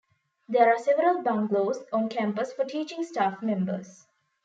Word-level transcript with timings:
There 0.49 0.67
are 0.73 0.79
several 0.79 1.21
bungalows 1.21 1.77
on 1.93 2.09
campus 2.09 2.51
for 2.53 2.65
teaching 2.65 3.03
staff 3.03 3.43
members. 3.43 4.07